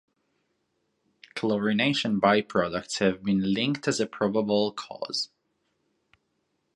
Chlorination 1.35 2.19
by-products 2.19 2.97
have 2.97 3.21
been 3.23 3.53
linked 3.53 3.87
as 3.87 3.99
a 3.99 4.07
probable 4.07 4.71
cause. 4.71 5.29